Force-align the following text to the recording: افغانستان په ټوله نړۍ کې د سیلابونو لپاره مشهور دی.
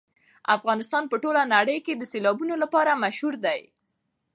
افغانستان 0.55 1.03
په 1.07 1.15
ټوله 1.23 1.41
نړۍ 1.55 1.77
کې 1.85 1.93
د 1.95 2.03
سیلابونو 2.11 2.53
لپاره 2.63 2.99
مشهور 3.03 3.33
دی. 3.45 3.61